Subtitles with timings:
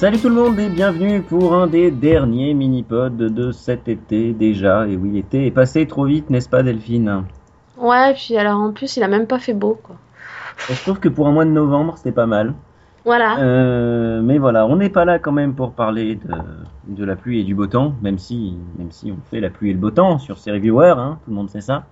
[0.00, 4.88] Salut tout le monde et bienvenue pour un des derniers mini-pods de cet été déjà.
[4.88, 7.24] Et oui, été est passé trop vite, n'est-ce pas Delphine?
[7.76, 9.96] Ouais, puis alors en plus, il a même pas fait beau quoi.
[10.70, 12.54] Et je trouve que pour un mois de novembre, c'était pas mal.
[13.04, 13.40] Voilà.
[13.40, 16.32] Euh, mais voilà, on n'est pas là quand même pour parler de,
[16.88, 19.68] de, la pluie et du beau temps, même si, même si on fait la pluie
[19.68, 21.84] et le beau temps sur ces reviewers, hein, tout le monde sait ça.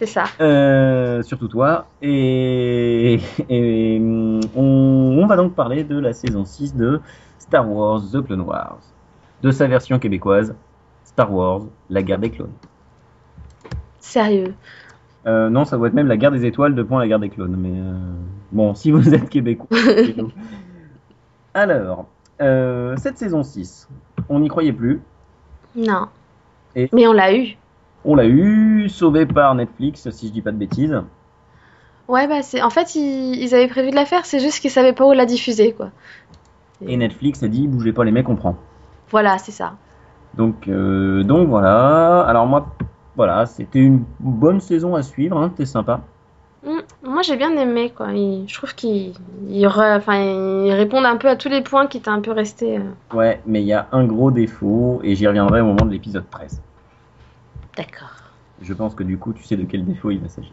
[0.00, 0.24] C'est ça.
[0.40, 1.84] Euh, surtout toi.
[2.00, 7.02] Et, et on, on, va donc parler de la saison 6 de
[7.38, 8.78] Star Wars The Clone Wars,
[9.42, 10.54] de sa version québécoise,
[11.04, 12.54] Star Wars La guerre des clones.
[13.98, 14.54] Sérieux?
[15.26, 17.28] Euh, non, ça doit être même la guerre des étoiles, de point la guerre des
[17.28, 17.56] clones.
[17.58, 17.92] Mais euh,
[18.52, 19.68] bon, si vous êtes québécois.
[21.52, 22.06] Alors,
[22.38, 23.86] cette saison 6,
[24.30, 25.02] on n'y croyait plus.
[25.76, 26.08] Non.
[26.74, 27.58] Mais on l'a eu.
[28.04, 31.02] On l'a eu, sauvé par Netflix, si je dis pas de bêtises.
[32.08, 32.62] Ouais, bah c'est.
[32.62, 35.26] En fait, ils, avaient prévu de la faire, c'est juste qu'ils savaient pas où la
[35.26, 35.90] diffuser, quoi.
[36.84, 38.56] Et Netflix a dit, bougez pas les mecs, on prend.
[39.10, 39.74] Voilà, c'est ça.
[40.34, 42.22] Donc, donc voilà.
[42.22, 42.66] Alors moi,
[43.16, 46.00] voilà, c'était une bonne saison à suivre, hein, c'était sympa.
[46.64, 48.08] Mm, moi j'ai bien aimé quoi.
[48.12, 49.14] je trouve qu'ils
[49.66, 52.78] enfin, répondent un peu à tous les points qui étaient un peu restés.
[52.78, 53.16] Euh.
[53.16, 56.28] Ouais, mais il y a un gros défaut et j'y reviendrai au moment de l'épisode
[56.30, 56.60] 13.
[57.76, 58.10] D'accord.
[58.60, 60.52] Je pense que du coup tu sais de quel défaut il va s'agir.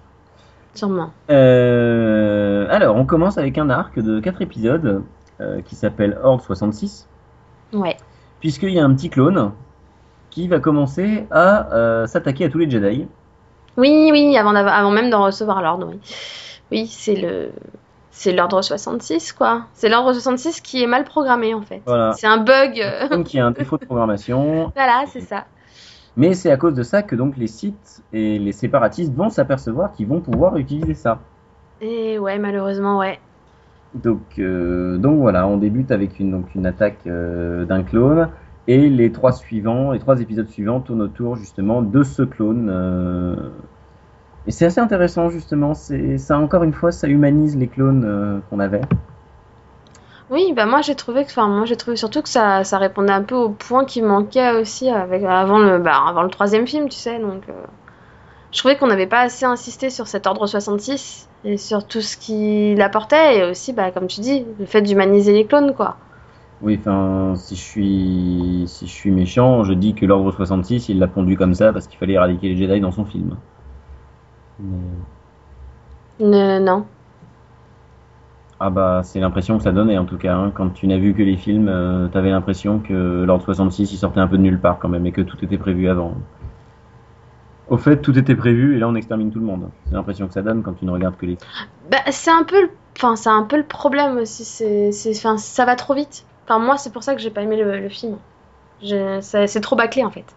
[0.73, 1.11] Sûrement.
[1.29, 5.03] Euh, alors on commence avec un arc de 4 épisodes
[5.41, 7.07] euh, qui s'appelle Horde 66.
[7.73, 7.97] Ouais.
[8.39, 9.51] Puisqu'il y a un petit clone
[10.29, 13.07] qui va commencer à euh, s'attaquer à tous les Jedi.
[13.77, 15.99] Oui, oui, avant, avant même d'en recevoir l'ordre, oui.
[16.71, 17.51] Oui, c'est le.
[18.11, 19.65] C'est l'ordre 66, quoi.
[19.73, 21.83] C'est l'ordre 66 qui est mal programmé, en fait.
[21.85, 22.13] Voilà.
[22.13, 22.83] C'est un bug.
[23.11, 24.71] Donc, il y a un défaut de programmation.
[24.75, 25.45] voilà, c'est ça.
[26.17, 29.91] Mais c'est à cause de ça que donc les sites et les séparatistes vont s'apercevoir
[29.91, 31.19] qu'ils vont pouvoir utiliser ça.
[31.79, 33.19] Et ouais, malheureusement, ouais.
[33.93, 38.29] Donc, euh, donc voilà, on débute avec une, donc une attaque euh, d'un clone.
[38.67, 42.67] Et les trois suivants, les trois épisodes suivants tournent autour justement de ce clone.
[42.69, 43.35] Euh.
[44.47, 45.75] Et c'est assez intéressant justement.
[45.75, 48.81] C'est ça encore une fois, ça humanise les clones qu'on avait.
[50.29, 53.13] Oui, bah moi j'ai trouvé que, enfin moi j'ai trouvé surtout que ça, ça répondait
[53.13, 56.89] un peu au point qui manquait aussi avec avant le, bah, avant le troisième film,
[56.89, 57.17] tu sais.
[57.19, 57.53] Donc, euh.
[58.51, 62.17] je trouvais qu'on n'avait pas assez insisté sur cet ordre 66 et sur tout ce
[62.17, 65.95] qu'il apportait et aussi, bah comme tu dis, le fait d'humaniser les clones, quoi.
[66.61, 70.99] Oui, enfin, si je suis si je suis méchant, je dis que l'ordre 66, il
[70.99, 73.37] l'a pondu comme ça parce qu'il fallait éradiquer les Jedi dans son film.
[76.59, 76.85] non.
[78.59, 80.35] Ah bah, c'est l'impression que ça donnait en tout cas.
[80.35, 80.51] Hein.
[80.53, 84.19] Quand tu n'as vu que les films, euh, t'avais l'impression que l'ordre 66, il sortait
[84.19, 86.15] un peu de nulle part quand même et que tout était prévu avant.
[87.69, 89.69] Au fait, tout était prévu et là on extermine tout le monde.
[89.85, 91.37] C'est l'impression que ça donne quand tu ne regardes que les.
[91.91, 94.43] Bah, c'est un peu, enfin, c'est un peu le problème aussi.
[94.43, 96.25] C'est, enfin, ça va trop vite.
[96.45, 98.17] Enfin, moi, c'est pour ça que j'ai pas aimé le, film.
[99.21, 100.35] C'est trop bâclé en fait.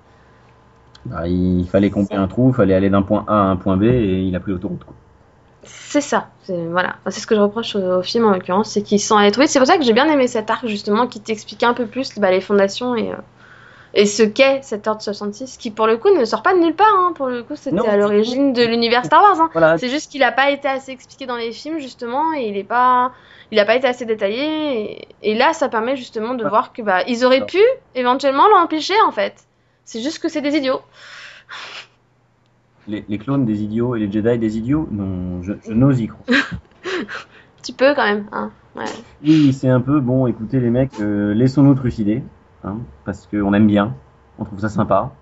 [1.06, 3.78] Bah, il fallait combler un trou, il fallait aller d'un point A à un point
[3.78, 4.84] B et il a pris l'autoroute.
[5.62, 6.96] C'est ça, voilà.
[7.08, 9.50] C'est ce que je reproche au, film en l'occurrence, c'est qu'il sent aller trop vite.
[9.50, 12.18] C'est pour ça que j'ai bien aimé cet arc justement qui t'expliquait un peu plus
[12.18, 13.16] bah, les fondations et, euh,
[13.92, 16.74] et ce qu'est cet ordre 66, qui pour le coup ne sort pas de nulle
[16.74, 16.94] part.
[16.94, 17.12] Hein.
[17.14, 19.48] Pour le coup, c'était à l'origine de l'univers Star Wars.
[19.54, 19.76] Hein.
[19.78, 22.64] C'est juste qu'il n'a pas été assez expliqué dans les films justement et il est
[22.64, 23.12] pas
[23.50, 25.08] il n'a pas été assez détaillé.
[25.22, 27.60] Et, là, ça permet justement de voir que bah, ils auraient pu
[27.94, 29.34] éventuellement l'empêcher en fait.
[29.84, 30.82] C'est juste que c'est des idiots.
[32.88, 36.24] Les, clones des idiots et les Jedi des idiots Non, je, n'ose y croire.
[37.62, 38.26] tu peux quand même.
[38.32, 38.50] Hein
[39.22, 40.26] Oui, c'est un peu bon.
[40.26, 42.22] Écoutez les mecs, euh, laissons-nous trucider,
[42.64, 43.94] hein, parce qu'on aime bien,
[44.38, 45.12] on trouve ça sympa.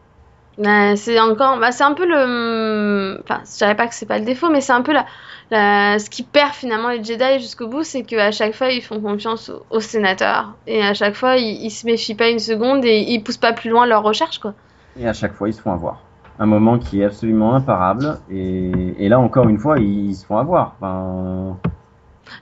[0.96, 4.24] c'est encore, bah, c'est un peu le, enfin, je dirais pas que c'est pas le
[4.24, 5.04] défaut, mais c'est un peu la,
[5.50, 9.50] ce qui perd finalement les Jedi jusqu'au bout, c'est qu'à chaque fois ils font confiance
[9.70, 13.38] aux, sénateurs et à chaque fois ils, se méfient pas une seconde et ils poussent
[13.38, 14.54] pas plus loin leur recherche quoi.
[14.98, 16.02] Et à chaque fois ils se font avoir.
[16.38, 20.76] Un moment qui est absolument imparable et, là encore une fois ils, se font avoir.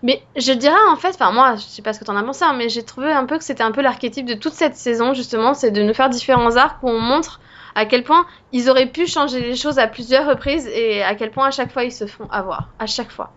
[0.03, 2.55] Mais je dirais en fait, moi je sais pas ce que t'en as pensé, hein,
[2.57, 5.55] mais j'ai trouvé un peu que c'était un peu l'archétype de toute cette saison justement,
[5.55, 7.41] c'est de nous faire différents arcs où on montre
[7.75, 11.31] à quel point ils auraient pu changer les choses à plusieurs reprises et à quel
[11.31, 12.71] point à chaque fois ils se font avoir.
[12.79, 13.31] À chaque fois.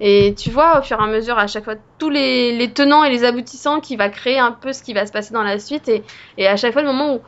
[0.00, 3.10] Et tu vois, au fur et à mesure, à chaque fois, tous les, tenants et
[3.10, 5.88] les aboutissants qui va créer un peu ce qui va se passer dans la suite.
[5.88, 6.02] Et,
[6.38, 7.20] et à chaque fois, le moment où,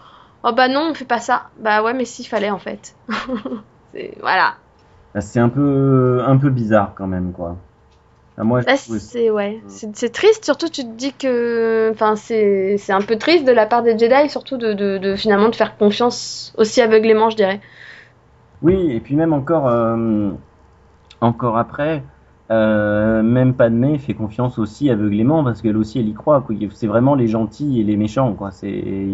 [0.45, 1.51] oh bah non, on fait pas ça.
[1.59, 2.95] Bah ouais, mais s'il fallait en fait.
[4.21, 4.55] voilà.
[5.15, 7.57] Bah, c'est un peu, un peu bizarre quand même, quoi.
[8.39, 10.45] moi, bah, c'est ouais, c'est triste.
[10.45, 14.31] Surtout, tu te dis que, enfin, c'est un peu triste de la part des Jedi,
[14.31, 17.61] surtout de, de, finalement de faire confiance aussi aveuglément, je dirais.
[18.63, 20.31] Oui, et puis même encore, euh,
[21.21, 22.03] encore après,
[22.51, 26.45] euh, même Padmé fait confiance aussi aveuglément parce qu'elle aussi elle y croit.
[26.73, 28.35] C'est vraiment les gentils et les méchants.
[28.35, 28.51] quoi.
[28.51, 29.09] C'est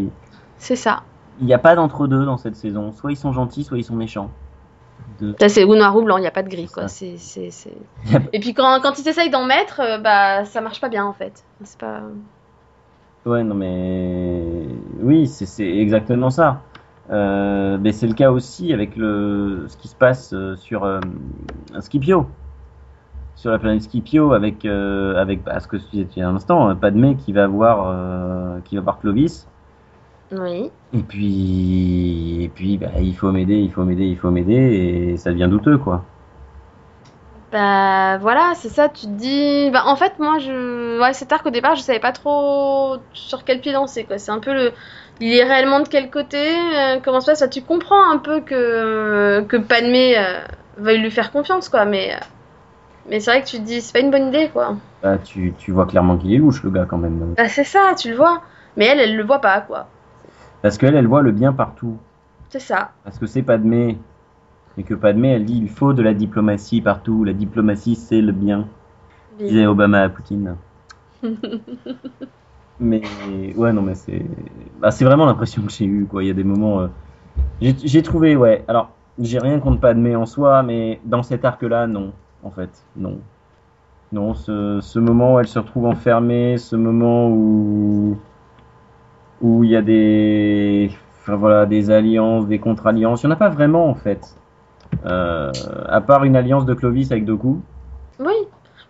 [0.58, 1.02] C'est ça.
[1.40, 2.92] Il n'y a pas d'entre-deux dans cette saison.
[2.92, 4.30] Soit ils sont gentils, soit ils sont méchants.
[5.20, 6.84] De- c'est ou noir ou blanc, il n'y a pas de gris, quoi.
[6.84, 6.86] A
[8.20, 11.04] pas- Et puis quand, quand ils essayent d'en mettre, euh, bah ça marche pas bien
[11.04, 11.44] en fait.
[11.64, 12.00] C'est pas.
[13.26, 14.64] Ouais, non mais
[15.00, 16.62] oui, c'est exactement ça.
[17.10, 21.00] Euh, mais c'est le cas aussi avec le ce qui se passe euh, sur euh,
[21.80, 22.26] Scipio,
[23.34, 26.28] sur la planète Scipio avec euh, avec bah, ce que tu disais il y a
[26.28, 29.48] un instant, Padmé qui va voir qui va voir Clovis.
[30.32, 30.70] Oui.
[30.92, 34.54] Et puis et puis bah, il faut m'aider, il faut m'aider, il faut m'aider
[35.12, 36.04] et ça devient douteux quoi.
[37.50, 39.70] Bah voilà, c'est ça, tu te dis.
[39.72, 41.00] Bah en fait, moi, je.
[41.00, 44.18] Ouais, cet arc au départ, je savais pas trop sur quel pied lancer, quoi.
[44.18, 44.72] C'est un peu le.
[45.20, 47.50] Il est réellement de quel côté euh, Comment ça se passe?
[47.50, 50.40] Tu comprends un peu que, que Padmé euh,
[50.76, 52.12] veuille lui faire confiance, quoi, mais.
[52.12, 52.18] euh,
[53.08, 54.76] Mais c'est vrai que tu te dis, c'est pas une bonne idée, quoi.
[55.02, 57.32] Bah, tu, tu vois clairement qu'il est louche le gars quand même.
[57.34, 58.42] Bah c'est ça, tu le vois.
[58.76, 59.86] Mais elle, elle le voit pas, quoi.
[60.62, 61.98] Parce qu'elle elle voit le bien partout.
[62.48, 62.92] C'est ça.
[63.04, 63.98] Parce que c'est Padmé.
[64.78, 67.24] Et que Padmé, elle dit il faut de la diplomatie partout.
[67.24, 68.68] La diplomatie, c'est le bien.
[69.46, 70.56] Disait Obama à Poutine.
[72.78, 74.22] mais ouais, non, mais c'est.
[74.78, 76.22] Bah, c'est vraiment l'impression que j'ai eue, quoi.
[76.22, 76.80] Il y a des moments.
[76.80, 76.88] euh,
[77.60, 78.64] J'ai j'ai trouvé, ouais.
[78.68, 82.14] Alors, j'ai rien contre Padmé en soi, mais dans cet arc-là, non.
[82.42, 83.20] En fait, non.
[84.12, 88.18] Non, ce, ce moment où elle se retrouve enfermée, ce moment où.
[89.40, 90.90] Où il y a des.
[91.20, 93.22] Enfin voilà, des alliances, des contre-alliances.
[93.22, 94.34] Il n'y en a pas vraiment, en fait.
[95.04, 95.52] Euh,
[95.86, 97.60] à part une alliance de Clovis avec Doku.
[98.18, 98.34] Oui.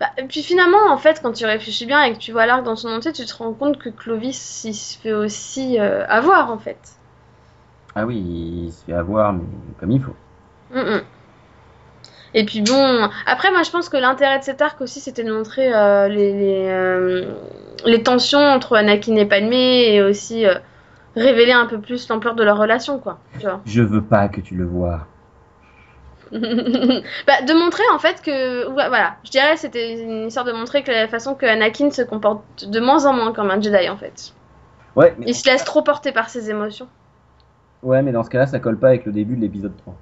[0.01, 2.63] Bah, et puis finalement, en fait, quand tu réfléchis bien et que tu vois l'arc
[2.63, 6.53] dans son entier, tu te rends compte que Clovis, il se fait aussi euh, avoir,
[6.53, 6.79] en fait.
[7.97, 9.43] Ah oui, il se fait avoir, mais
[9.81, 10.15] comme il faut.
[10.71, 11.03] Mm, mm.
[12.35, 15.33] Et puis bon, après moi je pense que l'intérêt de cet arc aussi c'était de
[15.33, 17.27] montrer euh, les, les,
[17.85, 20.55] les tensions entre Anakin et Padmé et aussi euh,
[21.17, 23.19] révéler un peu plus l'ampleur de leur relation quoi.
[23.39, 23.61] Tu vois.
[23.65, 25.07] Je veux pas que tu le vois.
[26.33, 26.39] bah,
[27.47, 30.91] de montrer en fait que ouais, voilà, je dirais c'était une histoire de montrer que
[30.91, 34.35] la façon que Anakin se comporte de moins en moins comme un Jedi en fait.
[34.95, 36.89] Ouais, mais, Il se laisse trop porter par ses émotions.
[37.83, 39.95] ouais, mais dans ce cas-là, ça colle pas avec le début de l'épisode 3.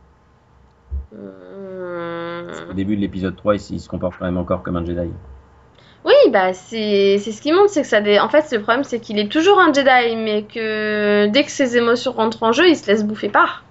[1.13, 2.71] Hum.
[2.71, 5.11] Au début de l'épisode 3, il, il se comporte quand même encore comme un Jedi.
[6.07, 8.21] Oui, bah c'est ce qui montre, c'est que ça dé...
[8.21, 11.77] en fait le problème c'est qu'il est toujours un Jedi, mais que dès que ses
[11.77, 13.65] émotions rentrent en jeu, il se laisse bouffer par.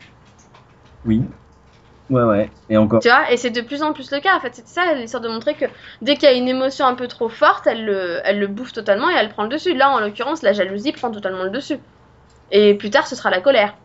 [1.06, 1.24] Oui.
[2.10, 2.52] Ouais, ouais.
[2.70, 3.00] Et encore.
[3.00, 4.36] Tu vois, et c'est de plus en plus le cas.
[4.36, 5.66] En fait, c'est ça l'histoire de montrer que
[6.02, 8.74] dès qu'il y a une émotion un peu trop forte, elle le, elle le bouffe
[8.74, 9.74] totalement et elle prend le dessus.
[9.74, 11.78] Là, en l'occurrence, la jalousie prend totalement le dessus.
[12.52, 13.76] Et plus tard, ce sera la colère.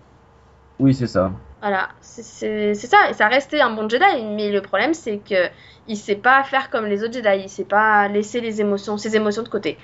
[0.79, 1.33] Oui, c'est ça.
[1.61, 3.11] Voilà, c'est- ça.
[3.11, 5.49] Et ça restait un bon Jedi, mais le problème c'est que
[5.89, 7.43] il sait pas faire comme les autres Jedi.
[7.45, 9.77] Il sait pas laisser les émotions, ses émotions de côté.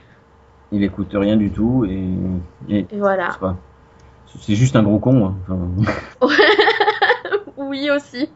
[0.73, 2.08] Il écoute rien du tout et.
[2.75, 3.31] et voilà.
[4.40, 5.27] C'est juste un gros con.
[5.27, 5.34] hein.
[6.20, 6.29] Enfin,
[7.56, 8.31] Oui aussi,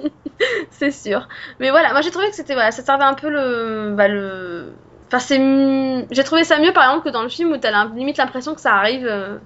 [0.70, 1.28] c'est sûr.
[1.60, 4.72] Mais voilà, moi j'ai trouvé que c'était voilà, ça servait un peu le, bah, le,
[5.06, 7.92] enfin c'est, j'ai trouvé ça mieux par exemple que dans le film où t'as l'im-
[7.94, 9.38] limite l'impression que ça arrive euh,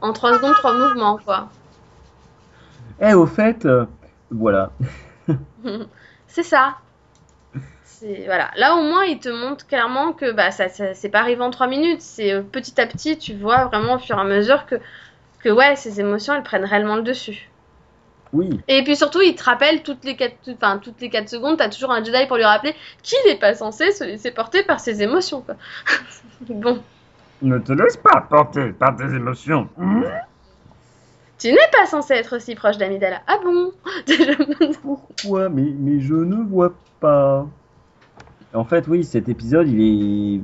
[0.00, 1.48] en 3 secondes, 3 mouvements quoi.
[3.00, 3.86] Eh, au fait, euh,
[4.30, 4.70] voilà.
[6.26, 6.76] c'est ça.
[8.26, 8.50] Voilà.
[8.56, 11.50] Là au moins il te montre clairement que bah ça, ça- c'est pas arrivé en
[11.50, 14.66] 3 minutes, c'est euh, petit à petit tu vois vraiment au fur et à mesure
[14.66, 14.76] que
[15.40, 17.50] que ouais ces émotions elles prennent réellement le dessus.
[18.32, 18.60] Oui.
[18.68, 21.70] Et puis surtout, il te rappelle toutes les 4, enfin, toutes les 4 secondes, t'as
[21.70, 25.02] toujours un Jedi pour lui rappeler qu'il n'est pas censé se laisser porter par ses
[25.02, 25.40] émotions.
[25.42, 25.56] Quoi.
[26.40, 26.82] bon,
[27.42, 29.68] Ne te laisse pas porter par tes émotions.
[31.38, 33.20] Tu n'es pas censé être aussi proche d'Amidala.
[33.26, 33.72] Ah bon?
[34.82, 35.48] Pourquoi?
[35.48, 37.46] Mais, mais je ne vois pas.
[38.54, 40.40] En fait, oui, cet épisode, il est.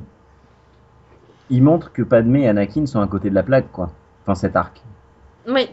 [1.49, 3.91] Il montre que Padmé et Anakin sont à côté de la plaque, quoi.
[4.23, 4.81] Enfin, cet arc.
[5.47, 5.69] Oui,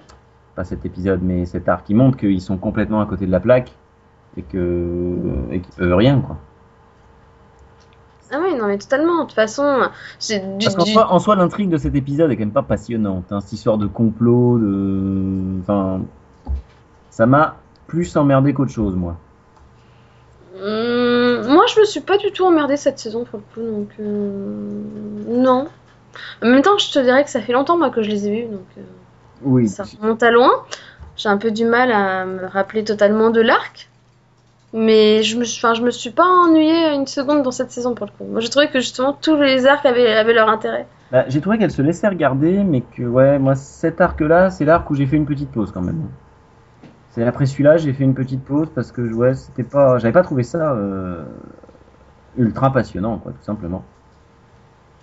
[0.54, 1.88] Pas cet épisode, mais cet arc.
[1.88, 3.72] Il montre qu'ils sont complètement à côté de la plaque
[4.36, 5.16] et que.
[5.50, 6.38] et qu'ils peuvent rien, quoi.
[8.32, 9.18] Ah oui, non mais totalement.
[9.18, 9.80] De toute façon,
[10.28, 12.62] du, Parce qu'en du- soi, en soi, l'intrigue de cet épisode est quand même pas
[12.62, 13.24] passionnante.
[13.30, 13.40] Hein.
[13.40, 15.60] Cette histoire de complot, de.
[15.60, 16.00] Enfin.
[17.10, 19.16] Ça m'a plus emmerdé qu'autre chose, moi.
[20.60, 23.88] Hum, moi, je me suis pas du tout emmerdée cette saison pour le coup, donc
[24.00, 24.82] euh,
[25.28, 25.66] non.
[26.42, 28.30] En même temps, je te dirais que ça fait longtemps moi que je les ai
[28.42, 28.66] vus, donc.
[28.78, 28.82] euh,
[29.42, 29.68] Oui.
[29.68, 30.50] Ça remonte à loin.
[31.16, 33.88] J'ai un peu du mal à me rappeler totalement de l'arc.
[34.74, 38.06] Mais je me, enfin, je me suis pas ennuyée une seconde dans cette saison pour
[38.06, 38.30] le coup.
[38.30, 40.86] Moi j'ai trouvé que justement tous les arcs avaient, avaient leur intérêt.
[41.10, 44.88] Bah, j'ai trouvé qu'elle se laissait regarder, mais que, ouais, moi, cet arc-là, c'est l'arc
[44.90, 46.08] où j'ai fait une petite pause quand même.
[47.10, 50.22] C'est après celui-là, j'ai fait une petite pause parce que ouais, c'était pas, j'avais pas
[50.22, 51.22] trouvé ça euh,
[52.38, 53.84] ultra passionnant, quoi, tout simplement.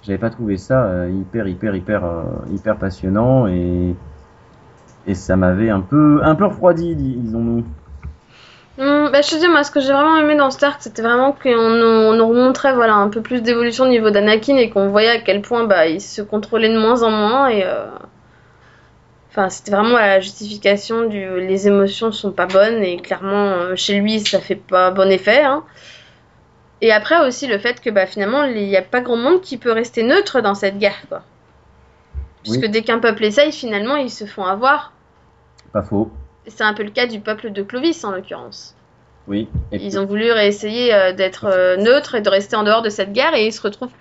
[0.01, 3.95] J'avais pas trouvé ça euh, hyper, hyper, hyper, euh, hyper passionnant et
[5.07, 7.63] et ça m'avait un peu, un peu refroidi, disons-nous.
[8.79, 11.49] Bah, je te dis, moi, ce que j'ai vraiment aimé dans Stark, c'était vraiment qu'on
[11.69, 15.09] nous, on nous remontrait voilà, un peu plus d'évolution au niveau d'Anakin et qu'on voyait
[15.09, 17.49] à quel point bah, il se contrôlait de moins en moins.
[17.49, 17.85] Et, euh,
[19.31, 23.99] Enfin, c'était vraiment la justification du les émotions sont pas bonnes et clairement, euh, chez
[23.99, 25.43] lui, ça fait pas bon effet.
[25.43, 25.63] hein.
[26.81, 29.57] Et après aussi le fait que bah, finalement, il n'y a pas grand monde qui
[29.57, 30.97] peut rester neutre dans cette guerre.
[31.09, 31.21] Quoi.
[32.41, 32.69] Puisque Oui.
[32.69, 34.93] dès qu'un peuple essaye, finalement, ils se font avoir.
[35.73, 36.11] Pas faux.
[36.47, 38.75] C'est un peu le cas du peuple de Clovis en l'occurrence.
[39.27, 39.47] Oui.
[39.71, 42.81] Et puis- Ils ont voulu essayer euh, d'être euh, neutres et de rester en dehors
[42.81, 43.91] de cette guerre et ils se retrouvent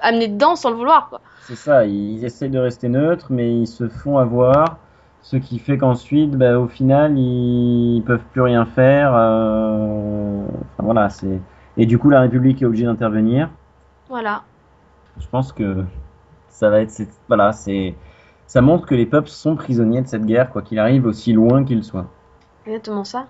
[0.00, 1.08] amenés dedans sans le vouloir.
[1.10, 1.20] Quoi.
[1.42, 4.78] C'est ça, ils essayent de rester neutres, mais ils se font avoir,
[5.22, 9.12] ce qui fait qu'ensuite, bah, au final, ils peuvent plus rien faire.
[9.14, 11.40] euh, Enfin, voilà, c'est.
[11.76, 13.50] Et du coup, la République est obligée d'intervenir.
[14.08, 14.42] Voilà.
[15.20, 15.84] Je pense que
[16.48, 16.92] ça va être.
[17.28, 17.94] Voilà, c'est.
[18.48, 21.64] Ça montre que les peuples sont prisonniers de cette guerre, quoi qu'il arrive, aussi loin
[21.64, 22.06] qu'ils soient.
[22.66, 23.26] Exactement ça.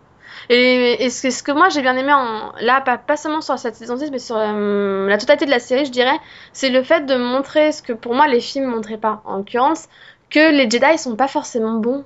[0.49, 4.11] Et, ce, que, moi j'ai bien aimé, en, là, pas, seulement sur cette saison 6,
[4.13, 6.17] mais sur euh, la totalité de la série, je dirais,
[6.53, 9.21] c'est le fait de montrer ce que pour moi les films montraient pas.
[9.25, 9.89] En l'occurrence,
[10.31, 12.05] que les Jedi sont pas forcément bons.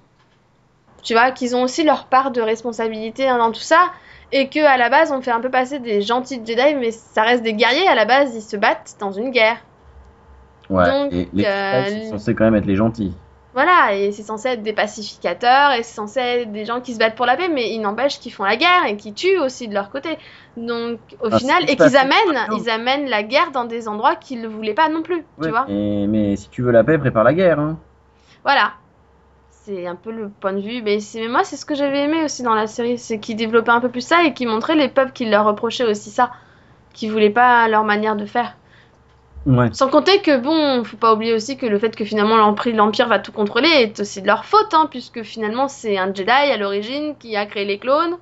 [1.02, 3.90] Tu vois, qu'ils ont aussi leur part de responsabilité hein, dans tout ça.
[4.30, 7.22] Et que à la base, on fait un peu passer des gentils Jedi, mais ça
[7.22, 7.88] reste des guerriers.
[7.88, 9.58] À la base, ils se battent dans une guerre.
[10.72, 10.84] Ouais.
[10.84, 13.12] Donc, et les euh, Jedi sont censés quand même être les gentils.
[13.54, 16.98] Voilà, et c'est censé être des pacificateurs, et c'est censé être des gens qui se
[16.98, 19.68] battent pour la paix, mais il n'empêche qu'ils font la guerre et qu'ils tuent aussi
[19.68, 20.16] de leur côté.
[20.56, 24.16] Donc, au Ah, final, c'est et qu'ils amènent, ils amènent la guerre dans des endroits
[24.16, 25.66] qu'ils ne voulaient pas non plus, tu vois.
[25.68, 27.60] et- mais si tu veux la paix, prépare la guerre.
[27.60, 27.78] Hein.
[28.42, 28.72] Voilà.
[29.50, 32.04] C'est un peu le point de vue, mais, c'est- mais moi, c'est ce que j'avais
[32.04, 34.74] aimé aussi dans la série, c'est qu'ils développaient un peu plus ça et qu'ils montraient
[34.76, 36.30] les peuples qui leur reprochaient aussi ça,
[36.94, 38.56] qui voulaient pas leur manière de faire.
[39.46, 39.68] Ouais.
[39.72, 43.18] Sans compter que, bon, faut pas oublier aussi que le fait que finalement l'Empire va
[43.18, 47.16] tout contrôler est aussi de leur faute, hein, puisque finalement c'est un Jedi à l'origine
[47.18, 48.16] qui a créé les clones.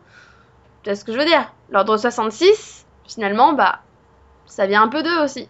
[0.82, 1.52] Tu vois ce que je veux dire?
[1.70, 3.80] L'Ordre 66, finalement, bah,
[4.46, 5.48] ça vient un peu d'eux aussi.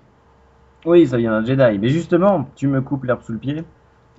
[0.84, 1.78] Oui, ça vient d'un Jedi.
[1.78, 3.64] Mais justement, tu me coupes l'herbe sous le pied.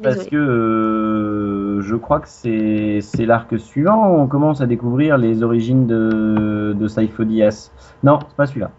[0.01, 5.43] Parce que euh, je crois que c'est l'arc suivant où on commence à découvrir les
[5.43, 7.23] origines de, de Saifo.
[7.23, 8.71] Non, c'est pas celui-là.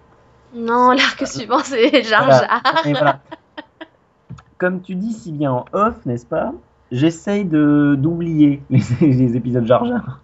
[0.54, 2.30] Non, l'arc suivant c'est Jar.
[2.30, 2.60] Jar.
[2.84, 3.20] Voilà.
[4.58, 6.52] Comme tu dis si bien en off, n'est-ce pas
[6.92, 10.20] J'essaye d'oublier les, les épisodes Jar Jar.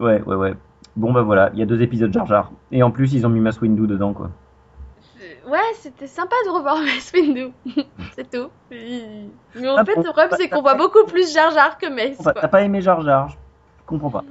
[0.00, 0.54] Ouais, ouais, ouais.
[0.96, 2.50] Bon bah voilà, il y a deux épisodes Jar Jar.
[2.72, 4.30] Et en plus, ils ont mis Mace Windu dedans, quoi.
[5.48, 7.48] Ouais, c'était sympa de revoir Mace Windu.
[8.14, 8.48] c'est tout.
[8.70, 11.88] Mais en Ah fait, bon le problème c'est qu'on voit beaucoup plus Jar Jar que
[11.88, 12.18] Mace.
[12.22, 13.36] T'as pas aimé Jar Jar Je
[13.86, 14.24] comprends pas.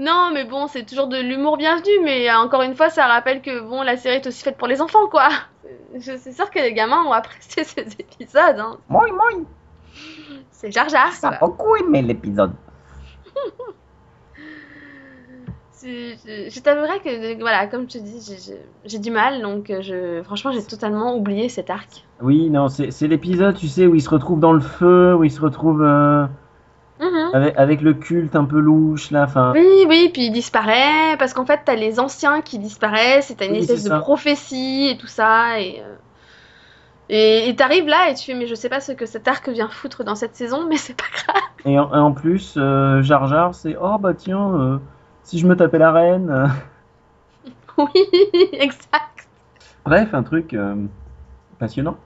[0.00, 3.42] Non, mais bon, c'est toujours de l'humour bienvenu, mais euh, encore une fois, ça rappelle
[3.42, 5.28] que bon, la série est aussi faite pour les enfants, quoi.
[5.94, 8.58] Je suis sûre que les gamins ont apprécié ces épisodes.
[8.58, 8.78] Hein.
[8.88, 9.28] Moi, moi,
[10.50, 12.52] C'est Jar Jar, ça a beaucoup aimé l'épisode.
[15.72, 18.20] C'est- Je, je t'avouerai que, voilà, comme je te dis,
[18.84, 22.04] j'ai- du mal, donc euh, je, franchement, j'ai totalement oublié cet arc.
[22.20, 25.24] Oui, non, c'est c'est l'épisode, tu sais, où il se retrouve dans le feu, où
[25.24, 26.26] il se retrouve euh,
[27.00, 27.30] Mhm.
[27.32, 29.52] avec, avec le culte un peu louche, là, enfin...
[29.54, 33.46] Oui, oui, puis il disparaît, parce qu'en fait, t'as les anciens qui disparaissent, et t'as
[33.46, 35.80] une Oui, espèce de prophétie et tout ça, et.
[35.80, 35.96] euh,
[37.08, 39.48] Et et t'arrives là et tu fais, mais je sais pas ce que cet arc
[39.48, 41.42] vient foutre dans cette saison, mais c'est pas grave.
[41.64, 44.78] Et en, plus, euh, Jar Jar, c'est «Oh, bah tiens, euh,
[45.24, 46.50] si je me tapais la reine...
[47.78, 48.06] Oui,
[48.52, 49.28] exact.
[49.84, 50.74] Bref, un truc euh,
[51.58, 51.96] passionnant.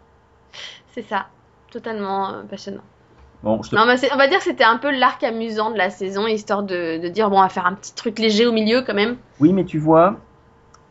[0.92, 1.26] C'est ça.
[1.70, 2.84] Totalement passionnant.
[3.44, 3.76] Bon, je te...
[3.76, 6.26] Non, mais c'est- on va dire que c'était un peu l'arc amusant de la saison,
[6.26, 8.94] histoire de, de dire, bon, on va faire un petit truc léger au milieu quand
[8.94, 9.16] même.
[9.38, 10.16] Oui, mais tu vois,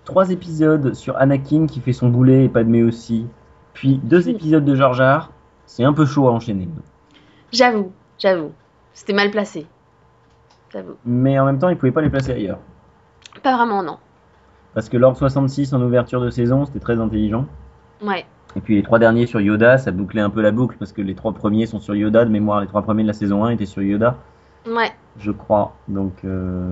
[0.05, 3.25] trois épisodes sur Anakin qui fait son boulet et Padmé aussi,
[3.73, 5.31] puis deux épisodes de Jar Jar,
[5.65, 6.69] c'est un peu chaud à enchaîner.
[7.51, 8.51] J'avoue, j'avoue.
[8.93, 9.65] C'était mal placé.
[10.71, 10.95] J'avoue.
[11.05, 12.59] Mais en même temps, ils pouvaient pas les placer ailleurs.
[13.41, 13.97] Pas vraiment, non.
[14.75, 17.45] Parce que Lord 66 en ouverture de saison, c'était très intelligent.
[18.01, 18.25] Ouais.
[18.55, 21.01] Et puis les trois derniers sur Yoda, ça bouclait un peu la boucle, parce que
[21.01, 23.49] les trois premiers sont sur Yoda, de mémoire, les trois premiers de la saison 1
[23.51, 24.15] étaient sur Yoda,
[24.67, 24.91] Ouais.
[25.17, 25.73] je crois.
[25.87, 26.71] Donc, euh,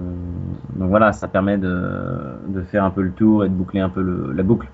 [0.75, 3.89] donc voilà, ça permet de, de faire un peu le tour et de boucler un
[3.89, 4.69] peu le- la boucle.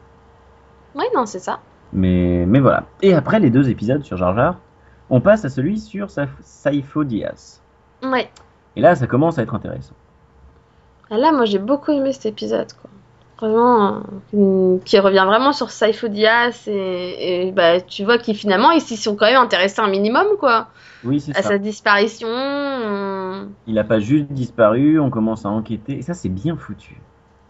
[0.96, 1.60] Ouais, non, c'est ça.
[1.94, 2.84] Mais, mais voilà.
[3.02, 4.56] Et après les deux épisodes sur Jar Jar,
[5.10, 7.62] on passe à celui sur Sa- Saifo Dyas.
[8.04, 8.30] Ouais.
[8.76, 9.94] Et là, ça commence à être intéressant.
[11.10, 12.90] Ah, Là, moi, j'ai beaucoup aimé cet épisode, quoi.
[13.40, 14.02] Vraiment,
[14.34, 18.82] euh, qui revient vraiment sur Saifo Diaz et, et bah, tu vois qu'ils finalement ils
[18.82, 20.68] s'y sont quand même intéressés un minimum quoi.
[21.04, 21.50] Oui, À ça.
[21.50, 22.28] sa disparition.
[22.28, 27.00] euh, Il n'a pas juste disparu, on commence à enquêter, et ça c'est bien foutu.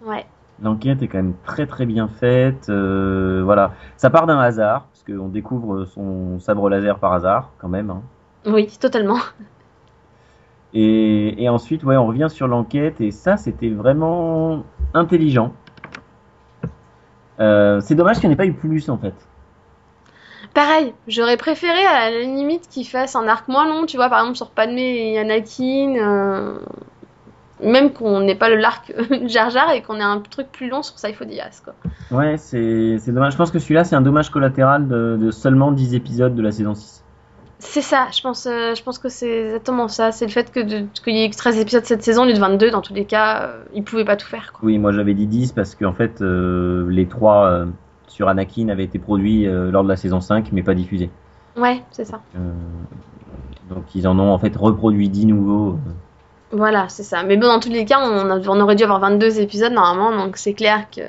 [0.06, 0.26] Ouais.
[0.62, 2.68] L'enquête est quand même très très bien faite.
[2.70, 7.70] euh, voilà, ça part d'un hasard, parce qu'on découvre son sabre laser par hasard, quand
[7.70, 7.90] même.
[7.92, 8.02] hein.
[8.46, 9.20] Oui, totalement.
[10.74, 14.64] Et, et ensuite, ouais, on revient sur l'enquête, et ça c'était vraiment
[14.94, 15.54] intelligent.
[17.40, 19.14] Euh, c'est dommage qu'il n'y en ait pas eu plus en fait.
[20.54, 24.20] Pareil, j'aurais préféré à la limite qu'ils fassent un arc moins long, tu vois, par
[24.20, 25.96] exemple sur Padmé et Anakin.
[25.98, 26.60] euh,
[27.62, 28.92] Même qu'on n'ait pas le l'arc
[29.26, 31.76] Jar Jar et qu'on ait un truc plus long sur Saifo Dyas, quoi.
[32.12, 33.34] Ouais, c'est c'est dommage.
[33.34, 36.52] Je pense que celui-là c'est un dommage collatéral de, de seulement 10 épisodes de la
[36.52, 37.04] saison 6.
[37.60, 40.12] C'est ça, je pense, euh, je pense que c'est exactement ça.
[40.12, 42.26] C'est le fait que de- qu'il y ait eu que 13 épisodes cette saison, au
[42.26, 44.62] lieu de 22, dans tous les cas, euh, ils pouvaient pas tout faire, quoi.
[44.64, 47.66] Oui, moi j'avais dit 10 parce qu'en fait euh, les trois euh,
[48.08, 51.10] sur Anakin avaient été produits lors de la saison 5 mais pas diffusés.
[51.56, 52.22] Ouais, c'est ça.
[53.70, 55.78] Donc ils en ont en fait reproduit 10 nouveaux.
[56.52, 57.24] Voilà, c'est ça.
[57.24, 60.16] Mais bon, dans tous les cas, on, a- on aurait dû avoir 22 épisodes normalement,
[60.16, 61.02] donc c'est clair que.